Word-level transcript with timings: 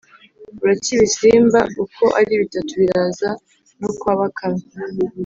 buracya 0.57 0.91
ibisimba 0.97 1.59
uko 1.83 2.03
ari 2.19 2.33
bitatu 2.41 2.71
biraza 2.81 3.29
no 3.79 3.89
kwa 3.99 4.13
bakame. 4.19 4.63